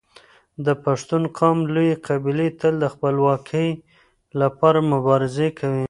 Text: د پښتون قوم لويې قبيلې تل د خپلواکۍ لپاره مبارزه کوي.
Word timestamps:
د 0.65 0.67
پښتون 0.83 1.23
قوم 1.39 1.57
لويې 1.73 1.95
قبيلې 2.07 2.47
تل 2.59 2.73
د 2.83 2.85
خپلواکۍ 2.93 3.69
لپاره 4.41 4.79
مبارزه 4.93 5.47
کوي. 5.59 5.79